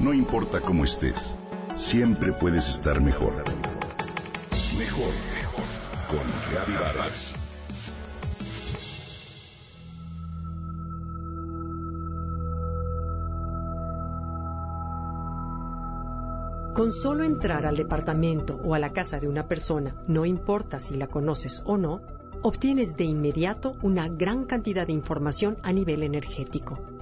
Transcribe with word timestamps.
No 0.00 0.14
importa 0.14 0.62
cómo 0.62 0.84
estés, 0.84 1.36
siempre 1.76 2.32
puedes 2.32 2.70
estar 2.70 3.02
mejor. 3.02 3.34
Mejor, 4.78 5.12
mejor. 5.34 5.64
Con 6.08 6.26
Reavivadas. 6.50 7.34
Con 16.74 16.94
solo 16.94 17.24
entrar 17.24 17.66
al 17.66 17.76
departamento 17.76 18.58
o 18.64 18.74
a 18.74 18.78
la 18.78 18.94
casa 18.94 19.20
de 19.20 19.28
una 19.28 19.48
persona, 19.48 19.94
no 20.08 20.24
importa 20.24 20.80
si 20.80 20.96
la 20.96 21.08
conoces 21.08 21.62
o 21.66 21.76
no, 21.76 22.00
obtienes 22.40 22.96
de 22.96 23.04
inmediato 23.04 23.76
una 23.82 24.08
gran 24.08 24.46
cantidad 24.46 24.86
de 24.86 24.94
información 24.94 25.58
a 25.62 25.74
nivel 25.74 26.02
energético. 26.02 26.99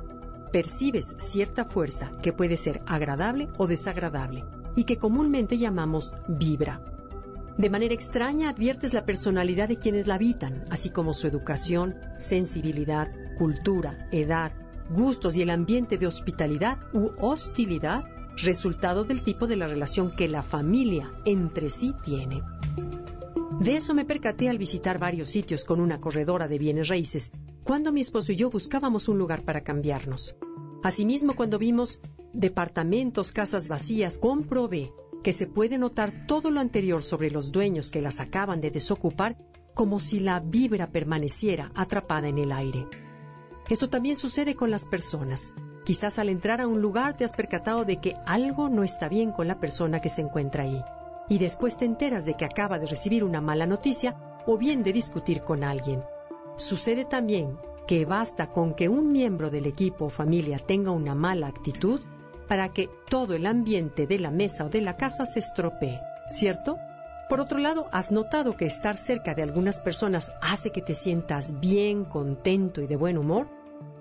Percibes 0.53 1.17
cierta 1.19 1.65
fuerza 1.65 2.13
que 2.23 2.33
puede 2.33 2.57
ser 2.57 2.83
agradable 2.87 3.49
o 3.59 3.67
desagradable 3.67 4.45
y 4.77 4.85
que 4.85 4.97
comúnmente 4.97 5.59
llamamos 5.59 6.13
vibra. 6.27 6.81
De 7.59 7.71
manera 7.71 7.93
extraña 7.93 8.51
adviertes 8.51 8.95
la 8.95 9.05
personalidad 9.05 9.69
de 9.69 9.79
quienes 9.79 10.07
la 10.07 10.15
habitan, 10.15 10.65
así 10.71 10.91
como 10.91 11.13
su 11.13 11.27
educación, 11.27 11.97
sensibilidad, 12.17 13.11
cultura, 13.37 14.09
edad, 14.13 14.53
gustos 14.91 15.37
y 15.37 15.43
el 15.43 15.51
ambiente 15.51 15.99
de 15.99 16.07
hospitalidad 16.07 16.79
u 16.93 17.11
hostilidad 17.19 18.05
resultado 18.37 19.05
del 19.05 19.23
tipo 19.23 19.47
de 19.47 19.57
la 19.57 19.67
relación 19.67 20.13
que 20.13 20.29
la 20.29 20.43
familia 20.43 21.13
entre 21.25 21.71
sí 21.71 21.95
tiene. 22.05 22.43
De 23.61 23.77
eso 23.77 23.93
me 23.93 24.05
percaté 24.05 24.49
al 24.49 24.59
visitar 24.59 25.01
varios 25.01 25.31
sitios 25.31 25.65
con 25.65 25.81
una 25.81 26.01
corredora 26.01 26.47
de 26.47 26.59
bienes 26.59 26.87
raíces, 26.87 27.33
cuando 27.65 27.93
mi 27.93 28.01
esposo 28.01 28.33
y 28.33 28.37
yo 28.37 28.51
buscábamos 28.51 29.09
un 29.09 29.19
lugar 29.19 29.45
para 29.45 29.63
cambiarnos. 29.63 30.37
Asimismo, 30.83 31.35
cuando 31.35 31.59
vimos 31.59 32.01
departamentos, 32.33 33.33
casas 33.33 33.69
vacías, 33.69 34.19
comprobé 34.19 34.93
que 35.23 35.33
se 35.33 35.47
puede 35.47 35.79
notar 35.79 36.27
todo 36.27 36.51
lo 36.51 36.61
anterior 36.61 37.03
sobre 37.03 37.31
los 37.31 37.51
dueños 37.51 37.91
que 37.91 38.01
las 38.01 38.21
acaban 38.21 38.61
de 38.61 38.71
desocupar 38.71 39.37
como 39.75 39.99
si 40.01 40.21
la 40.21 40.41
vibra 40.41 40.89
permaneciera 40.89 41.71
atrapada 41.75 42.29
en 42.29 42.39
el 42.39 42.53
aire. 42.53 42.87
Esto 43.69 43.91
también 43.91 44.17
sucede 44.17 44.55
con 44.55 44.71
las 44.71 44.87
personas. 44.87 45.53
Quizás 45.85 46.19
al 46.19 46.29
entrar 46.29 46.61
a 46.61 46.67
un 46.67 46.81
lugar 46.81 47.17
te 47.17 47.25
has 47.25 47.33
percatado 47.33 47.85
de 47.85 48.01
que 48.01 48.17
algo 48.27 48.69
no 48.69 48.83
está 48.83 49.09
bien 49.09 49.33
con 49.33 49.47
la 49.47 49.61
persona 49.61 50.01
que 50.01 50.09
se 50.09 50.23
encuentra 50.23 50.65
ahí. 50.65 50.83
Y 51.29 51.39
después 51.39 51.77
te 51.77 51.85
enteras 51.85 52.25
de 52.25 52.35
que 52.35 52.45
acaba 52.45 52.79
de 52.79 52.87
recibir 52.87 53.25
una 53.25 53.41
mala 53.41 53.67
noticia 53.67 54.17
o 54.47 54.57
bien 54.57 54.83
de 54.83 54.93
discutir 54.93 55.43
con 55.43 55.63
alguien. 55.63 56.03
Sucede 56.59 57.05
también 57.05 57.57
que 57.87 58.05
basta 58.05 58.51
con 58.51 58.75
que 58.75 58.89
un 58.89 59.13
miembro 59.13 59.49
del 59.49 59.65
equipo 59.67 60.07
o 60.07 60.11
familia 60.11 60.59
tenga 60.59 60.91
una 60.91 61.15
mala 61.15 61.47
actitud 61.47 62.01
para 62.49 62.73
que 62.73 62.91
todo 63.09 63.35
el 63.35 63.47
ambiente 63.47 64.09
de 64.09 64.19
la 64.19 64.33
mesa 64.33 64.65
o 64.65 64.69
de 64.69 64.81
la 64.81 64.97
casa 64.97 65.25
se 65.25 65.39
estropee, 65.39 66.01
¿cierto? 66.27 66.77
Por 67.29 67.41
otro 67.41 67.59
lado, 67.59 67.87
has 67.93 68.11
notado 68.11 68.57
que 68.57 68.67
estar 68.67 68.97
cerca 68.97 69.37
de 69.37 69.43
algunas 69.43 69.81
personas 69.81 70.33
hace 70.43 70.73
que 70.73 70.83
te 70.83 70.97
sientas 70.97 71.61
bien, 71.61 72.05
contento 72.05 72.81
y 72.81 72.89
de 72.89 72.97
buen 72.97 73.19
humor. 73.19 73.47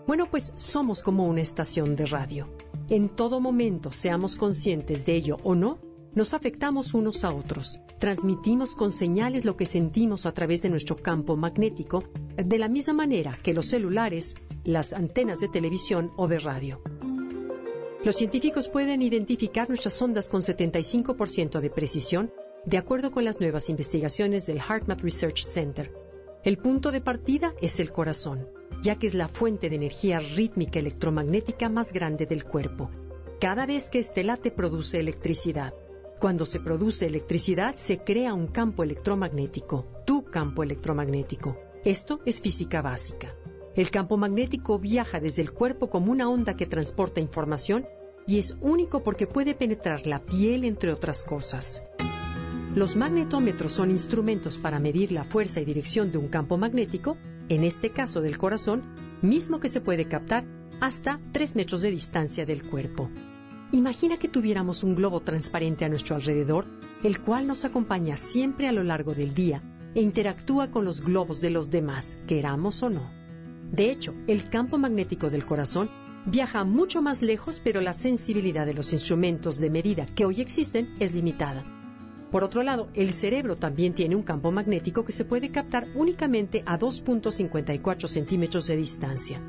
Bueno, 0.07 0.25
pues 0.31 0.51
somos 0.55 1.03
como 1.03 1.27
una 1.27 1.41
estación 1.41 1.95
de 1.95 2.07
radio. 2.07 2.49
En 2.89 3.07
todo 3.09 3.39
momento, 3.39 3.91
seamos 3.91 4.35
conscientes 4.35 5.05
de 5.05 5.13
ello 5.13 5.37
o 5.43 5.53
no, 5.53 5.77
nos 6.17 6.33
afectamos 6.33 6.95
unos 6.95 7.23
a 7.23 7.33
otros. 7.33 7.79
Transmitimos 7.99 8.75
con 8.75 8.91
señales 8.91 9.45
lo 9.45 9.55
que 9.55 9.67
sentimos 9.67 10.25
a 10.25 10.33
través 10.33 10.63
de 10.63 10.69
nuestro 10.69 10.95
campo 10.95 11.37
magnético, 11.37 12.03
de 12.35 12.57
la 12.57 12.67
misma 12.67 12.95
manera 12.95 13.37
que 13.43 13.53
los 13.53 13.67
celulares, 13.67 14.35
las 14.63 14.93
antenas 14.93 15.39
de 15.39 15.47
televisión 15.47 16.11
o 16.17 16.27
de 16.27 16.39
radio. 16.39 16.81
Los 18.03 18.15
científicos 18.15 18.67
pueden 18.67 19.03
identificar 19.03 19.69
nuestras 19.69 20.01
ondas 20.01 20.27
con 20.27 20.41
75% 20.41 21.59
de 21.59 21.69
precisión, 21.69 22.31
de 22.65 22.77
acuerdo 22.77 23.11
con 23.11 23.23
las 23.23 23.39
nuevas 23.39 23.69
investigaciones 23.69 24.47
del 24.47 24.59
HeartMath 24.59 25.01
Research 25.01 25.43
Center. 25.43 25.93
El 26.43 26.57
punto 26.57 26.91
de 26.91 26.99
partida 26.99 27.53
es 27.61 27.79
el 27.79 27.91
corazón 27.91 28.47
ya 28.81 28.97
que 28.97 29.07
es 29.07 29.13
la 29.13 29.27
fuente 29.27 29.69
de 29.69 29.75
energía 29.75 30.19
rítmica 30.19 30.79
electromagnética 30.79 31.69
más 31.69 31.91
grande 31.91 32.25
del 32.25 32.43
cuerpo. 32.43 32.91
Cada 33.39 33.65
vez 33.65 33.89
que 33.89 33.99
este 33.99 34.23
late 34.23 34.51
produce 34.51 34.99
electricidad. 34.99 35.73
Cuando 36.19 36.47
se 36.47 36.59
produce 36.59 37.05
electricidad 37.05 37.75
se 37.75 37.99
crea 37.99 38.33
un 38.33 38.47
campo 38.47 38.81
electromagnético, 38.81 39.85
tu 40.03 40.25
campo 40.25 40.63
electromagnético. 40.63 41.55
Esto 41.85 42.21
es 42.25 42.41
física 42.41 42.81
básica. 42.81 43.35
El 43.75 43.91
campo 43.91 44.17
magnético 44.17 44.79
viaja 44.79 45.19
desde 45.19 45.43
el 45.43 45.51
cuerpo 45.51 45.91
como 45.91 46.11
una 46.11 46.27
onda 46.27 46.55
que 46.55 46.65
transporta 46.65 47.19
información 47.19 47.85
y 48.25 48.39
es 48.39 48.57
único 48.61 49.03
porque 49.03 49.27
puede 49.27 49.53
penetrar 49.53 50.07
la 50.07 50.25
piel 50.25 50.63
entre 50.63 50.91
otras 50.91 51.23
cosas. 51.23 51.83
Los 52.73 52.95
magnetómetros 52.95 53.73
son 53.73 53.91
instrumentos 53.91 54.57
para 54.57 54.79
medir 54.79 55.11
la 55.11 55.23
fuerza 55.23 55.61
y 55.61 55.65
dirección 55.65 56.11
de 56.11 56.17
un 56.17 56.29
campo 56.29 56.57
magnético, 56.57 57.15
en 57.47 57.63
este 57.63 57.91
caso 57.91 58.21
del 58.21 58.39
corazón, 58.39 58.81
mismo 59.21 59.59
que 59.59 59.69
se 59.69 59.81
puede 59.81 60.07
captar 60.07 60.45
hasta 60.81 61.21
3 61.31 61.55
metros 61.55 61.83
de 61.83 61.91
distancia 61.91 62.43
del 62.43 62.67
cuerpo. 62.67 63.11
Imagina 63.73 64.15
que 64.17 64.29
tuviéramos 64.29 64.83
un 64.83 64.95
globo 64.95 65.19
transparente 65.19 65.83
a 65.83 65.89
nuestro 65.89 66.15
alrededor, 66.15 66.65
el 67.03 67.19
cual 67.19 67.47
nos 67.47 67.65
acompaña 67.65 68.15
siempre 68.15 68.69
a 68.69 68.71
lo 68.71 68.81
largo 68.81 69.13
del 69.13 69.33
día 69.33 69.61
e 69.93 70.01
interactúa 70.01 70.71
con 70.71 70.85
los 70.85 71.01
globos 71.01 71.41
de 71.41 71.49
los 71.49 71.69
demás, 71.69 72.17
queramos 72.27 72.81
o 72.81 72.89
no. 72.89 73.11
De 73.71 73.91
hecho, 73.91 74.13
el 74.27 74.49
campo 74.49 74.77
magnético 74.77 75.29
del 75.29 75.45
corazón 75.45 75.89
viaja 76.25 76.63
mucho 76.63 77.01
más 77.01 77.21
lejos, 77.21 77.59
pero 77.61 77.81
la 77.81 77.91
sensibilidad 77.91 78.65
de 78.65 78.73
los 78.73 78.93
instrumentos 78.93 79.59
de 79.59 79.69
medida 79.69 80.05
que 80.05 80.23
hoy 80.23 80.39
existen 80.39 80.95
es 80.99 81.13
limitada. 81.13 81.65
Por 82.31 82.45
otro 82.45 82.63
lado, 82.63 82.87
el 82.93 83.11
cerebro 83.11 83.57
también 83.57 83.93
tiene 83.93 84.15
un 84.15 84.23
campo 84.23 84.49
magnético 84.49 85.03
que 85.03 85.11
se 85.11 85.25
puede 85.25 85.51
captar 85.51 85.87
únicamente 85.93 86.63
a 86.65 86.79
2.54 86.79 88.07
centímetros 88.07 88.67
de 88.67 88.77
distancia. 88.77 89.41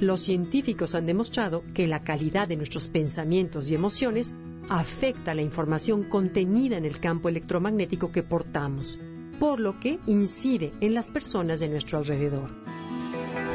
Los 0.00 0.20
científicos 0.20 0.94
han 0.94 1.06
demostrado 1.06 1.64
que 1.72 1.86
la 1.86 2.02
calidad 2.02 2.46
de 2.48 2.56
nuestros 2.56 2.88
pensamientos 2.88 3.70
y 3.70 3.74
emociones 3.74 4.34
afecta 4.68 5.34
la 5.34 5.40
información 5.40 6.04
contenida 6.04 6.76
en 6.76 6.84
el 6.84 7.00
campo 7.00 7.30
electromagnético 7.30 8.12
que 8.12 8.22
portamos, 8.22 8.98
por 9.40 9.58
lo 9.58 9.80
que 9.80 9.98
incide 10.06 10.72
en 10.80 10.92
las 10.92 11.08
personas 11.08 11.60
de 11.60 11.68
nuestro 11.68 11.98
alrededor. 11.98 12.50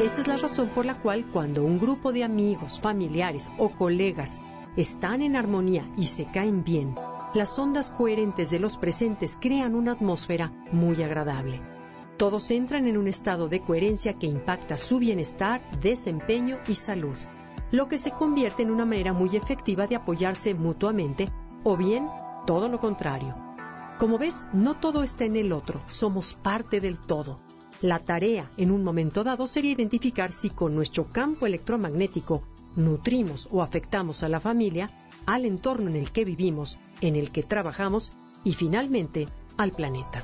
Esta 0.02 0.22
es 0.22 0.28
la 0.28 0.38
razón 0.38 0.70
por 0.70 0.86
la 0.86 1.00
cual 1.00 1.28
cuando 1.32 1.64
un 1.64 1.80
grupo 1.80 2.12
de 2.12 2.24
amigos, 2.24 2.80
familiares 2.80 3.48
o 3.60 3.70
colegas 3.70 4.40
están 4.76 5.22
en 5.22 5.36
armonía 5.36 5.88
y 5.96 6.06
se 6.06 6.26
caen 6.26 6.64
bien, 6.64 6.96
las 7.36 7.60
ondas 7.60 7.92
coherentes 7.92 8.50
de 8.50 8.60
los 8.60 8.78
presentes 8.78 9.38
crean 9.40 9.76
una 9.76 9.92
atmósfera 9.92 10.52
muy 10.72 11.04
agradable. 11.04 11.60
Todos 12.22 12.52
entran 12.52 12.86
en 12.88 12.98
un 12.98 13.08
estado 13.08 13.50
de 13.50 13.62
coherencia 13.62 14.14
que 14.14 14.28
impacta 14.28 14.78
su 14.78 15.00
bienestar, 15.00 15.60
desempeño 15.82 16.60
y 16.68 16.76
salud, 16.76 17.18
lo 17.72 17.88
que 17.88 17.98
se 17.98 18.12
convierte 18.12 18.62
en 18.62 18.70
una 18.70 18.86
manera 18.86 19.12
muy 19.12 19.36
efectiva 19.36 19.88
de 19.88 19.96
apoyarse 19.96 20.54
mutuamente 20.54 21.30
o 21.64 21.76
bien 21.78 22.08
todo 22.46 22.70
lo 22.70 22.80
contrario. 22.80 23.36
Como 23.98 24.20
ves, 24.20 24.44
no 24.54 24.76
todo 24.76 25.02
está 25.02 25.26
en 25.26 25.36
el 25.36 25.52
otro, 25.52 25.82
somos 25.90 26.36
parte 26.36 26.80
del 26.80 27.00
todo. 27.00 27.40
La 27.82 27.98
tarea 27.98 28.52
en 28.56 28.70
un 28.70 28.84
momento 28.84 29.24
dado 29.24 29.48
sería 29.48 29.72
identificar 29.72 30.32
si 30.32 30.52
con 30.52 30.76
nuestro 30.76 31.10
campo 31.10 31.48
electromagnético 31.48 32.44
nutrimos 32.76 33.50
o 33.50 33.64
afectamos 33.64 34.22
a 34.22 34.30
la 34.30 34.40
familia 34.40 34.92
al 35.26 35.46
entorno 35.46 35.90
en 35.90 35.96
el 35.96 36.12
que 36.12 36.24
vivimos, 36.24 36.78
en 37.02 37.16
el 37.16 37.32
que 37.32 37.42
trabajamos 37.42 38.12
y 38.44 38.54
finalmente 38.54 39.28
al 39.58 39.72
planeta. 39.72 40.24